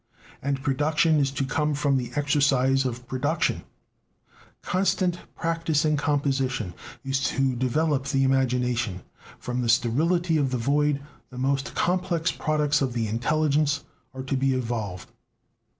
[0.41, 3.61] And production is to come from the exercise of production;
[4.63, 6.73] "constant practise in composition"
[7.05, 9.01] is to develop the imagination;
[9.37, 14.35] from the sterility of the void the most complex products of the intelligence are to
[14.35, 15.11] be evolved!